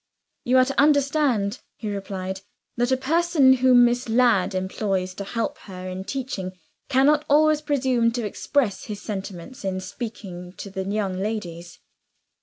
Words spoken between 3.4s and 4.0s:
whom